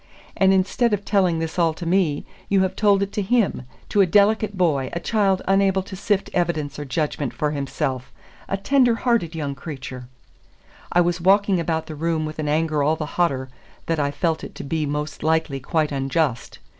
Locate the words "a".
4.01-4.07, 4.93-4.99, 8.49-8.57